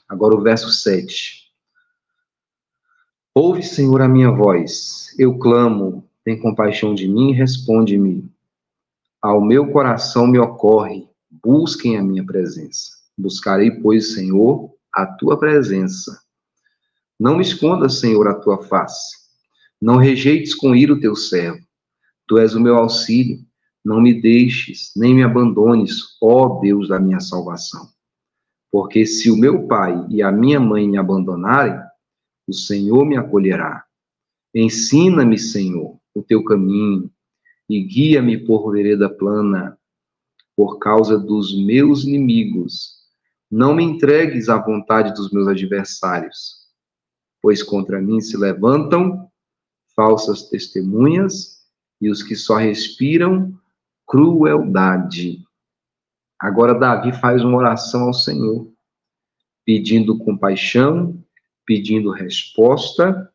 Agora 0.10 0.36
o 0.36 0.42
verso 0.42 0.70
7. 0.70 1.43
Ouve, 3.36 3.64
Senhor, 3.64 4.00
a 4.00 4.08
minha 4.08 4.30
voz. 4.30 5.08
Eu 5.18 5.40
clamo, 5.40 6.08
tem 6.24 6.40
compaixão 6.40 6.94
de 6.94 7.08
mim, 7.08 7.32
responde-me. 7.32 8.30
Ao 9.20 9.42
meu 9.42 9.72
coração 9.72 10.28
me 10.28 10.38
ocorre, 10.38 11.08
busquem 11.44 11.98
a 11.98 12.04
minha 12.04 12.24
presença. 12.24 12.92
Buscarei, 13.18 13.72
pois, 13.72 14.14
Senhor, 14.14 14.72
a 14.94 15.08
tua 15.08 15.36
presença. 15.40 16.22
Não 17.20 17.38
me 17.38 17.42
escondas, 17.42 18.00
Senhor, 18.00 18.28
a 18.28 18.36
tua 18.36 18.62
face. 18.66 19.16
Não 19.82 19.98
rejeites 19.98 20.54
com 20.54 20.76
ira 20.76 20.94
o 20.94 21.00
teu 21.00 21.16
servo. 21.16 21.66
Tu 22.28 22.38
és 22.38 22.54
o 22.54 22.62
meu 22.62 22.76
auxílio. 22.76 23.40
Não 23.84 24.00
me 24.00 24.14
deixes, 24.22 24.92
nem 24.96 25.16
me 25.16 25.24
abandones, 25.24 26.18
ó 26.22 26.60
Deus 26.60 26.88
da 26.88 27.00
minha 27.00 27.20
salvação. 27.20 27.90
Porque 28.72 29.08
se 29.08 29.32
o 29.32 29.36
meu 29.36 29.68
pai 29.68 30.06
e 30.10 30.22
a 30.22 30.32
minha 30.32 30.60
mãe 30.60 30.88
me 30.88 30.98
abandonarem, 30.98 31.80
o 32.48 32.54
Senhor 32.54 33.06
me 33.06 33.18
acolherá. 33.18 33.86
Ensina-me, 34.54 35.38
Senhor, 35.38 36.00
o 36.14 36.22
teu 36.22 36.44
caminho 36.44 37.10
e 37.70 37.82
guia-me 37.82 38.38
por 38.38 38.72
vereda 38.72 39.10
plana, 39.10 39.78
por 40.56 40.78
causa 40.78 41.18
dos 41.18 41.58
meus 41.66 42.04
inimigos. 42.04 42.98
Não 43.50 43.74
me 43.74 43.84
entregues 43.84 44.50
à 44.50 44.58
vontade 44.58 45.14
dos 45.14 45.32
meus 45.32 45.48
adversários, 45.48 46.68
pois 47.42 47.64
contra 47.64 48.02
mim 48.02 48.20
se 48.22 48.38
levantam 48.38 49.30
falsas 49.96 50.50
testemunhas 50.50 51.64
e 52.02 52.10
os 52.10 52.22
que 52.22 52.36
só 52.36 52.58
respiram 52.58 53.58
crueldade. 54.06 55.44
Agora 56.40 56.78
Davi 56.78 57.14
faz 57.14 57.44
uma 57.44 57.58
oração 57.58 58.04
ao 58.04 58.14
Senhor, 58.14 58.72
pedindo 59.66 60.18
compaixão 60.18 61.23
pedindo 61.66 62.12
resposta, 62.12 63.32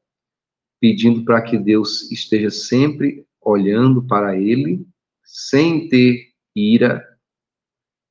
pedindo 0.80 1.24
para 1.24 1.42
que 1.42 1.58
Deus 1.58 2.10
esteja 2.10 2.50
sempre 2.50 3.26
olhando 3.40 4.02
para 4.06 4.36
ele, 4.36 4.86
sem 5.24 5.88
ter 5.88 6.32
ira, 6.54 7.04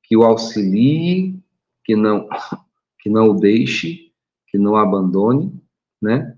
que 0.02 0.16
o 0.16 0.22
auxilie, 0.22 1.38
que 1.84 1.94
não 1.94 2.28
que 3.00 3.08
não 3.08 3.30
o 3.30 3.34
deixe, 3.34 4.12
que 4.48 4.58
não 4.58 4.72
o 4.72 4.76
abandone, 4.76 5.54
né? 6.00 6.36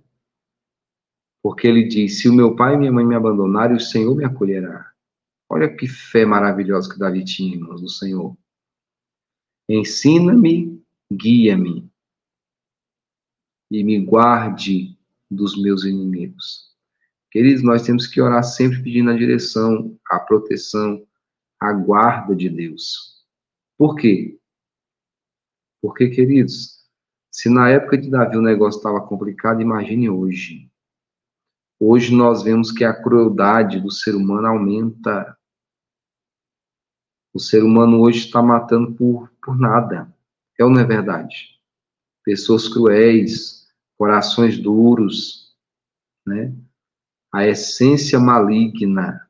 Porque 1.43 1.67
ele 1.67 1.85
diz: 1.85 2.21
se 2.21 2.29
o 2.29 2.33
meu 2.33 2.55
pai 2.55 2.75
e 2.75 2.79
minha 2.79 2.93
mãe 2.93 3.05
me 3.05 3.15
abandonarem, 3.15 3.77
o 3.77 3.81
Senhor 3.81 4.15
me 4.15 4.25
acolherá. 4.25 4.91
Olha 5.49 5.75
que 5.75 5.89
fé 5.89 6.25
maravilhosa 6.25 6.93
que 6.93 6.99
Davi 6.99 7.25
tinha, 7.25 7.57
irmãos, 7.57 7.83
no 7.83 7.89
Senhor. 7.89 8.37
Ensina-me, 9.69 10.81
guia-me, 11.13 11.90
e 13.71 13.85
me 13.85 14.05
guarde 14.05 14.99
dos 15.31 15.61
meus 15.61 15.85
inimigos. 15.85 16.71
Queridos, 17.31 17.63
nós 17.63 17.83
temos 17.83 18.07
que 18.07 18.21
orar 18.21 18.43
sempre 18.43 18.83
pedindo 18.83 19.11
a 19.11 19.17
direção, 19.17 19.97
a 20.11 20.19
proteção, 20.19 21.07
a 21.61 21.73
guarda 21.73 22.35
de 22.35 22.49
Deus. 22.49 23.25
Por 23.79 23.95
quê? 23.95 24.39
Porque, 25.81 26.11
queridos, 26.11 26.81
se 27.31 27.49
na 27.49 27.71
época 27.71 27.97
de 27.97 28.11
Davi 28.11 28.37
o 28.37 28.43
negócio 28.43 28.79
estava 28.79 29.01
complicado, 29.07 29.63
imagine 29.63 30.11
hoje. 30.11 30.71
Hoje 31.79 32.15
nós 32.15 32.43
vemos 32.43 32.73
que 32.73 32.85
a 32.85 32.93
crueldade 32.93 33.81
do 33.81 33.91
ser 33.91 34.15
humano 34.15 34.49
aumenta. 34.49 35.37
O 37.33 37.39
ser 37.39 37.63
humano 37.63 38.01
hoje 38.01 38.27
está 38.27 38.43
matando 38.43 38.93
por, 38.93 39.33
por 39.43 39.57
nada. 39.57 40.13
É 40.59 40.65
ou 40.65 40.71
não 40.71 40.81
é 40.81 40.85
verdade? 40.85 41.59
Pessoas 42.25 42.69
cruéis, 42.69 43.60
corações 44.01 44.59
duros, 44.59 45.55
né? 46.27 46.55
A 47.31 47.47
essência 47.47 48.19
maligna, 48.19 49.29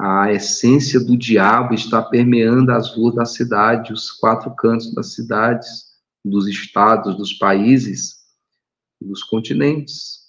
a 0.00 0.32
essência 0.32 0.98
do 0.98 1.14
diabo 1.14 1.74
está 1.74 2.00
permeando 2.00 2.72
as 2.72 2.96
ruas 2.96 3.14
da 3.14 3.26
cidade, 3.26 3.92
os 3.92 4.10
quatro 4.10 4.50
cantos 4.54 4.94
das 4.94 5.12
cidades, 5.12 5.92
dos 6.24 6.48
estados, 6.48 7.18
dos 7.18 7.34
países, 7.34 8.22
dos 8.98 9.22
continentes. 9.22 10.22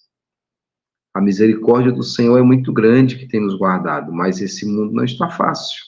A 1.14 1.22
misericórdia 1.22 1.94
do 1.94 2.04
Senhor 2.04 2.38
é 2.38 2.44
muito 2.44 2.74
grande 2.74 3.18
que 3.18 3.30
tem 3.30 3.40
nos 3.40 3.56
guardado, 3.56 4.12
mas 4.12 4.42
esse 4.42 4.66
mundo 4.66 4.92
não 4.92 5.06
está 5.06 5.30
fácil. 5.30 5.82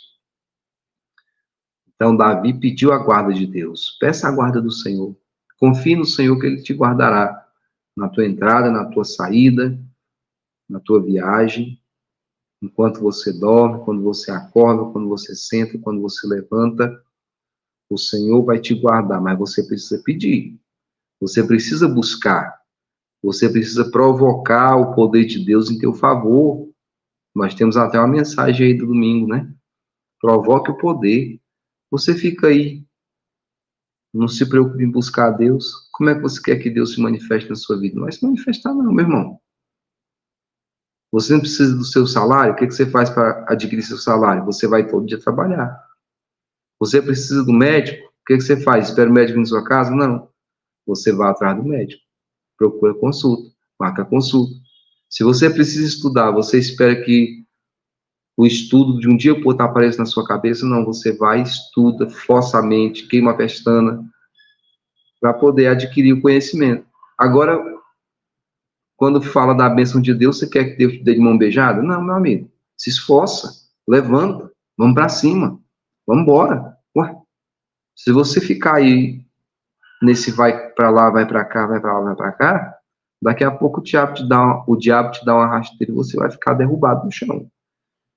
Então, 1.94 2.16
Davi 2.16 2.58
pediu 2.58 2.94
a 2.94 3.00
guarda 3.00 3.34
de 3.34 3.46
Deus. 3.46 3.98
Peça 4.00 4.30
a 4.30 4.32
guarda 4.32 4.62
do 4.62 4.72
Senhor. 4.72 5.14
Confie 5.60 5.98
no 5.98 6.06
Senhor 6.06 6.40
que 6.40 6.46
ele 6.46 6.62
te 6.62 6.74
guardará 6.74 7.45
na 7.96 8.10
tua 8.10 8.26
entrada, 8.26 8.70
na 8.70 8.86
tua 8.86 9.06
saída, 9.06 9.80
na 10.70 10.80
tua 10.80 11.02
viagem, 11.02 11.82
enquanto 12.62 13.00
você 13.00 13.32
dorme, 13.32 13.84
quando 13.86 14.02
você 14.02 14.32
acorda, 14.32 14.92
quando 14.92 15.08
você 15.08 15.36
senta, 15.36 15.78
quando 15.78 16.02
você 16.02 16.28
levanta. 16.28 17.02
O 17.90 17.98
Senhor 17.98 18.44
vai 18.44 18.60
te 18.60 18.74
guardar, 18.74 19.22
mas 19.22 19.38
você 19.38 19.64
precisa 19.64 20.02
pedir. 20.04 20.60
Você 21.22 21.46
precisa 21.46 21.88
buscar. 21.88 22.60
Você 23.22 23.50
precisa 23.50 23.90
provocar 23.90 24.76
o 24.76 24.94
poder 24.94 25.26
de 25.26 25.44
Deus 25.44 25.70
em 25.70 25.78
teu 25.78 25.94
favor. 25.94 26.70
Nós 27.34 27.54
temos 27.54 27.78
até 27.78 28.00
uma 28.00 28.08
mensagem 28.08 28.68
aí 28.68 28.74
do 28.74 28.88
domingo, 28.88 29.28
né? 29.28 29.52
Provoque 30.20 30.72
o 30.72 30.78
poder. 30.78 31.40
Você 31.92 32.16
fica 32.16 32.48
aí. 32.48 32.86
Não 34.14 34.28
se 34.28 34.48
preocupe 34.48 34.84
em 34.84 34.90
buscar 34.90 35.28
a 35.28 35.32
Deus. 35.32 35.85
Como 35.96 36.10
é 36.10 36.16
que 36.16 36.22
você 36.22 36.42
quer 36.42 36.58
que 36.58 36.70
Deus 36.70 36.94
se 36.94 37.02
manifeste 37.02 37.50
na 37.50 37.56
sua 37.56 37.80
vida? 37.80 37.96
Não 37.96 38.04
vai 38.04 38.12
se 38.12 38.22
manifestar, 38.22 38.74
não, 38.74 38.92
meu 38.92 39.06
irmão. 39.06 39.40
Você 41.10 41.32
não 41.32 41.40
precisa 41.40 41.74
do 41.74 41.86
seu 41.86 42.06
salário? 42.06 42.52
O 42.54 42.58
que, 42.58 42.68
que 42.68 42.74
você 42.74 42.86
faz 42.86 43.10
para 43.10 43.46
adquirir 43.48 43.82
seu 43.82 43.98
salário? 43.98 44.44
Você 44.44 44.68
vai 44.68 44.86
todo 44.86 45.06
dia 45.06 45.18
trabalhar. 45.18 45.82
Você 46.82 47.02
precisa 47.02 47.46
do 47.46 47.54
médico? 47.54 48.06
O 48.08 48.26
que, 48.28 48.36
que 48.36 48.42
você 48.42 48.62
faz? 48.62 48.90
Espera 48.90 49.10
o 49.10 49.14
médico 49.14 49.40
na 49.40 49.46
sua 49.46 49.64
casa? 49.64 49.96
Não. 49.96 50.28
Você 50.86 51.14
vai 51.14 51.30
atrás 51.30 51.56
do 51.56 51.64
médico. 51.64 52.02
Procura 52.58 52.94
consulta. 52.96 53.50
Marca 53.80 54.04
consulta. 54.04 54.54
Se 55.10 55.24
você 55.24 55.50
precisa 55.50 55.88
estudar, 55.88 56.30
você 56.32 56.60
espera 56.60 57.06
que 57.06 57.46
o 58.36 58.46
estudo 58.46 59.00
de 59.00 59.08
um 59.08 59.16
dia 59.16 59.34
por 59.34 59.52
outro 59.52 59.66
apareça 59.66 60.00
na 60.00 60.06
sua 60.06 60.28
cabeça? 60.28 60.66
Não. 60.66 60.84
Você 60.84 61.16
vai, 61.16 61.42
estuda, 61.42 62.10
força 62.10 62.60
a 62.60 62.62
mente, 62.62 63.08
queima 63.08 63.32
a 63.32 63.38
pestana, 63.38 64.06
para 65.20 65.34
poder 65.34 65.68
adquirir 65.68 66.14
o 66.14 66.22
conhecimento. 66.22 66.86
Agora, 67.18 67.60
quando 68.98 69.22
fala 69.22 69.54
da 69.54 69.70
bênção 69.70 70.02
de 70.02 70.14
Deus, 70.14 70.40
você 70.40 70.48
quer 70.48 70.66
que 70.66 70.78
Deus 70.78 70.94
te 70.94 71.04
dê 71.04 71.14
de 71.14 71.20
mão 71.20 71.38
beijada? 71.38 71.82
Não, 71.82 72.02
meu 72.02 72.16
amigo. 72.16 72.52
Se 72.78 72.90
esforça, 72.90 73.50
levanta, 73.88 74.52
vamos 74.78 74.94
para 74.94 75.10
cima, 75.10 75.60
vamos 76.06 76.24
embora. 76.24 76.78
Ué, 76.96 77.16
se 77.96 78.12
você 78.12 78.40
ficar 78.42 78.76
aí 78.76 79.26
nesse 80.02 80.32
vai 80.32 80.70
para 80.72 80.90
lá, 80.90 81.10
vai 81.10 81.26
para 81.26 81.44
cá, 81.46 81.66
vai 81.66 81.80
para 81.80 81.98
lá, 81.98 82.06
vai 82.06 82.16
para 82.16 82.32
cá, 82.34 82.78
daqui 83.22 83.44
a 83.44 83.52
pouco 83.52 83.80
o 83.80 83.84
diabo 83.84 84.14
te 84.14 84.28
dá 84.28 84.42
uma, 84.42 84.64
o 84.68 84.76
diabo 84.76 85.12
te 85.12 85.26
dá 85.26 85.36
uma 85.36 85.48
rasteira 85.48 85.92
e 85.92 85.96
você 85.96 86.18
vai 86.18 86.30
ficar 86.30 86.54
derrubado 86.54 87.06
no 87.06 87.12
chão. 87.12 87.50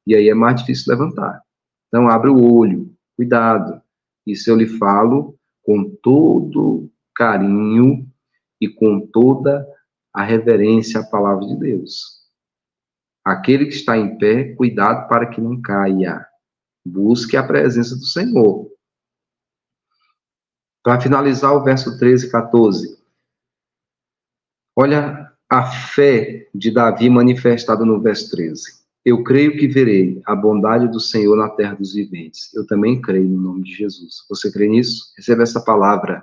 E 0.07 0.15
aí 0.15 0.29
é 0.29 0.35
mais 0.35 0.61
difícil 0.61 0.93
levantar. 0.93 1.43
Então 1.89 2.09
abre 2.09 2.31
o 2.31 2.55
olho, 2.55 2.93
cuidado. 3.17 3.81
Isso 4.27 4.51
eu 4.51 4.57
lhe 4.57 4.67
falo 4.67 5.38
com 5.69 5.85
todo 5.85 6.91
carinho 7.15 8.11
e 8.59 8.67
com 8.67 9.07
toda 9.07 9.69
a 10.11 10.25
reverência 10.25 11.01
à 11.01 11.05
palavra 11.05 11.47
de 11.47 11.57
Deus. 11.57 12.27
Aquele 13.23 13.67
que 13.67 13.75
está 13.75 13.95
em 13.95 14.17
pé, 14.17 14.55
cuidado 14.55 15.07
para 15.11 15.29
que 15.29 15.43
não 15.43 15.61
caia. 15.61 16.27
Busque 16.83 17.37
a 17.37 17.47
presença 17.47 17.95
do 17.95 18.07
Senhor. 18.07 18.67
Para 20.83 21.03
finalizar, 21.03 21.53
o 21.53 21.63
verso 21.63 21.99
13 21.99 22.29
e 22.29 22.31
14. 22.31 23.05
Olha 24.75 25.31
a 25.51 25.71
fé 25.71 26.49
de 26.55 26.71
Davi 26.71 27.11
manifestada 27.11 27.85
no 27.85 28.01
verso 28.01 28.31
13. 28.31 28.78
Eu 29.05 29.23
creio 29.23 29.57
que 29.57 29.67
verei 29.67 30.21
a 30.27 30.35
bondade 30.35 30.89
do 30.89 31.01
Senhor 31.01 31.37
na 31.37 31.49
terra 31.49 31.75
dos 31.75 31.95
viventes. 31.95 32.53
Eu 32.55 32.67
também 32.67 33.01
creio 33.01 33.29
no 33.29 33.41
nome 33.41 33.63
de 33.63 33.73
Jesus. 33.73 34.25
Você 34.29 34.53
crê 34.53 34.69
nisso? 34.69 35.13
Receba 35.17 35.43
essa 35.43 35.61
palavra. 35.61 36.23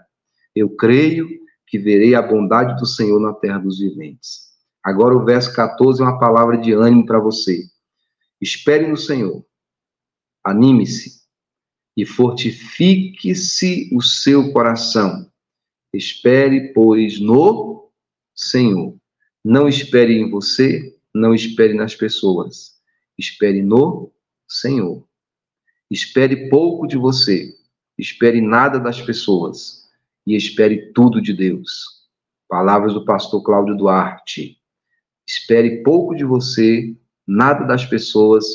Eu 0.56 0.70
creio 0.76 1.28
que 1.68 1.80
verei 1.80 2.16
a 2.16 2.22
bondade 2.22 2.80
do 2.80 2.86
Senhor 2.86 3.20
na 3.20 3.34
terra 3.34 3.58
dos 3.58 3.80
viventes. 3.80 4.46
Agora 4.84 5.16
o 5.16 5.26
verso 5.26 5.54
14 5.56 6.02
é 6.02 6.06
uma 6.06 6.20
palavra 6.20 6.58
de 6.58 6.74
ânimo 6.74 7.06
para 7.06 7.20
você. 7.20 7.64
Espere 8.40 8.88
no 8.88 8.98
Senhor. 8.98 9.44
Anime-se 10.44 11.24
e 11.98 12.06
fortifique-se 12.06 13.90
o 13.94 14.02
seu 14.02 14.52
coração. 14.52 15.28
Espere, 15.94 16.74
pois, 16.74 17.20
no 17.20 17.90
Senhor. 18.36 18.96
Não 19.44 19.68
espere 19.68 20.14
em 20.20 20.30
você, 20.30 20.95
não 21.16 21.34
espere 21.34 21.74
nas 21.74 21.96
pessoas. 21.96 22.76
Espere 23.18 23.62
no 23.62 24.12
Senhor. 24.48 25.08
Espere 25.90 26.50
pouco 26.50 26.86
de 26.86 26.98
você. 26.98 27.56
Espere 27.98 28.42
nada 28.42 28.78
das 28.78 29.02
pessoas 29.02 29.86
e 30.28 30.36
espere 30.36 30.92
tudo 30.92 31.22
de 31.22 31.32
Deus. 31.32 32.04
Palavras 32.50 32.94
do 32.94 33.06
pastor 33.06 33.42
Cláudio 33.44 33.78
Duarte. 33.78 34.58
Espere 35.26 35.82
pouco 35.84 36.14
de 36.14 36.26
você, 36.26 36.94
nada 37.26 37.66
das 37.66 37.86
pessoas 37.86 38.46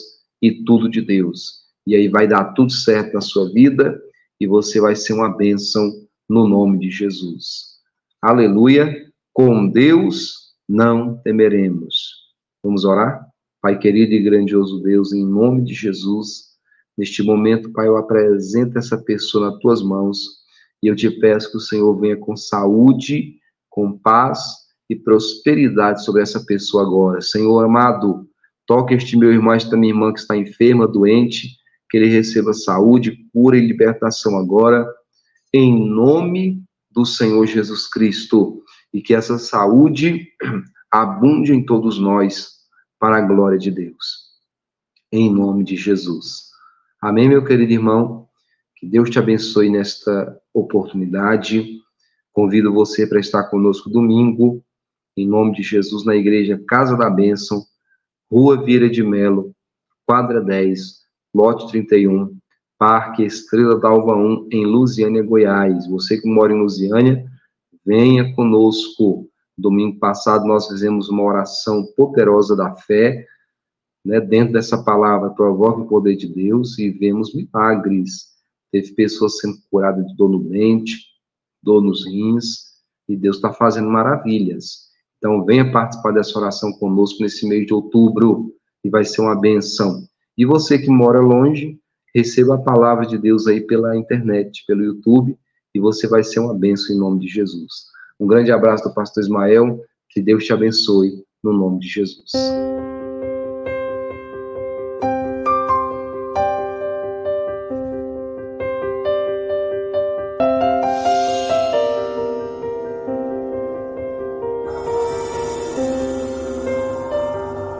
e 0.42 0.62
tudo 0.62 0.88
de 0.88 1.00
Deus. 1.00 1.60
E 1.86 1.96
aí 1.96 2.08
vai 2.08 2.28
dar 2.28 2.52
tudo 2.52 2.72
certo 2.72 3.14
na 3.14 3.22
sua 3.22 3.50
vida 3.50 3.98
e 4.38 4.46
você 4.46 4.80
vai 4.80 4.94
ser 4.94 5.14
uma 5.14 5.34
bênção 5.34 5.90
no 6.28 6.46
nome 6.46 6.78
de 6.78 6.90
Jesus. 6.90 7.78
Aleluia. 8.20 9.10
Com 9.32 9.66
Deus 9.66 10.54
não 10.68 11.16
temeremos. 11.22 12.19
Vamos 12.62 12.84
orar? 12.84 13.26
Pai 13.62 13.78
querido 13.78 14.12
e 14.12 14.22
grandioso 14.22 14.82
Deus, 14.82 15.12
em 15.12 15.24
nome 15.24 15.62
de 15.62 15.74
Jesus, 15.74 16.50
neste 16.96 17.22
momento, 17.22 17.72
Pai, 17.72 17.88
eu 17.88 17.96
apresento 17.96 18.78
essa 18.78 18.98
pessoa 18.98 19.50
nas 19.50 19.58
tuas 19.60 19.82
mãos 19.82 20.40
e 20.82 20.88
eu 20.88 20.96
te 20.96 21.10
peço 21.10 21.50
que 21.50 21.56
o 21.56 21.60
Senhor 21.60 21.98
venha 21.98 22.16
com 22.16 22.36
saúde, 22.36 23.34
com 23.68 23.96
paz 23.98 24.40
e 24.88 24.96
prosperidade 24.96 26.04
sobre 26.04 26.22
essa 26.22 26.44
pessoa 26.44 26.82
agora. 26.82 27.20
Senhor 27.20 27.64
amado, 27.64 28.26
toque 28.66 28.94
este 28.94 29.16
meu 29.16 29.32
irmão, 29.32 29.52
esta 29.52 29.76
minha 29.76 29.92
irmã 29.92 30.12
que 30.12 30.20
está 30.20 30.36
enferma, 30.36 30.88
doente, 30.88 31.56
que 31.88 31.96
ele 31.96 32.08
receba 32.08 32.52
saúde, 32.52 33.26
cura 33.32 33.56
e 33.56 33.66
libertação 33.66 34.36
agora, 34.36 34.86
em 35.52 35.88
nome 35.88 36.62
do 36.90 37.04
Senhor 37.04 37.46
Jesus 37.46 37.88
Cristo. 37.88 38.62
E 38.92 39.00
que 39.00 39.14
essa 39.14 39.38
saúde 39.38 40.26
abunde 40.90 41.52
em 41.52 41.64
todos 41.64 41.98
nós, 41.98 42.58
para 42.98 43.16
a 43.16 43.20
glória 43.20 43.58
de 43.58 43.70
Deus. 43.70 44.30
Em 45.10 45.32
nome 45.32 45.64
de 45.64 45.76
Jesus. 45.76 46.50
Amém, 47.00 47.28
meu 47.28 47.44
querido 47.44 47.72
irmão? 47.72 48.28
Que 48.76 48.86
Deus 48.86 49.08
te 49.08 49.18
abençoe 49.18 49.70
nesta 49.70 50.38
oportunidade. 50.52 51.80
Convido 52.32 52.72
você 52.72 53.06
para 53.06 53.20
estar 53.20 53.44
conosco 53.44 53.88
domingo, 53.88 54.62
em 55.16 55.26
nome 55.26 55.52
de 55.54 55.62
Jesus, 55.62 56.04
na 56.04 56.14
igreja 56.14 56.62
Casa 56.68 56.96
da 56.96 57.08
Bênção, 57.08 57.64
Rua 58.30 58.62
Vieira 58.62 58.88
de 58.88 59.02
Melo, 59.02 59.54
quadra 60.06 60.40
10, 60.40 61.00
lote 61.34 61.68
31, 61.70 62.36
Parque 62.78 63.22
Estrela 63.22 63.78
d'Alva 63.78 64.14
1, 64.16 64.48
em 64.50 64.66
Lusiânia, 64.66 65.22
Goiás. 65.22 65.86
Você 65.88 66.20
que 66.20 66.28
mora 66.28 66.52
em 66.52 66.58
Lusiânia, 66.58 67.24
venha 67.84 68.34
conosco. 68.34 69.29
Domingo 69.60 69.98
passado 69.98 70.46
nós 70.46 70.66
fizemos 70.66 71.08
uma 71.08 71.22
oração 71.22 71.84
poderosa 71.96 72.56
da 72.56 72.74
fé, 72.74 73.26
né, 74.04 74.20
dentro 74.20 74.54
dessa 74.54 74.82
palavra, 74.82 75.30
provoca 75.30 75.82
o 75.82 75.88
poder 75.88 76.16
de 76.16 76.26
Deus 76.26 76.78
e 76.78 76.90
vemos 76.90 77.34
milagres 77.34 78.30
teve 78.70 78.92
pessoas 78.92 79.38
sendo 79.38 79.58
curadas 79.70 80.06
de 80.06 80.16
dor 80.16 80.30
no 80.30 80.38
mente, 80.38 81.06
dor 81.62 81.82
nos 81.82 82.06
rins, 82.06 82.70
e 83.08 83.16
Deus 83.16 83.36
está 83.36 83.52
fazendo 83.52 83.90
maravilhas. 83.90 84.90
Então, 85.18 85.44
venha 85.44 85.70
participar 85.70 86.12
dessa 86.12 86.38
oração 86.38 86.72
conosco 86.72 87.22
nesse 87.22 87.46
mês 87.46 87.66
de 87.66 87.74
outubro, 87.74 88.54
e 88.84 88.88
vai 88.88 89.04
ser 89.04 89.20
uma 89.20 89.38
benção. 89.38 90.04
E 90.38 90.46
você 90.46 90.78
que 90.78 90.88
mora 90.88 91.20
longe, 91.20 91.78
receba 92.14 92.54
a 92.54 92.62
palavra 92.62 93.06
de 93.06 93.18
Deus 93.18 93.46
aí 93.46 93.60
pela 93.60 93.96
internet, 93.96 94.64
pelo 94.66 94.82
YouTube, 94.82 95.36
e 95.74 95.80
você 95.80 96.08
vai 96.08 96.24
ser 96.24 96.40
uma 96.40 96.54
benção 96.54 96.94
em 96.94 96.98
nome 96.98 97.20
de 97.20 97.28
Jesus. 97.28 97.89
Um 98.20 98.26
grande 98.26 98.52
abraço 98.52 98.84
do 98.84 98.94
pastor 98.94 99.22
Ismael, 99.22 99.80
que 100.10 100.20
Deus 100.20 100.44
te 100.44 100.52
abençoe, 100.52 101.24
no 101.42 101.54
nome 101.54 101.80
de 101.80 101.88
Jesus. 101.88 102.30